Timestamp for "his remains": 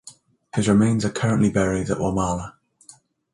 0.55-1.05